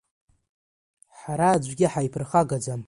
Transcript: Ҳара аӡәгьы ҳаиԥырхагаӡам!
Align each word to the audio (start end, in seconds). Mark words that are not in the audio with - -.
Ҳара 1.19 1.47
аӡәгьы 1.55 1.87
ҳаиԥырхагаӡам! 1.91 2.79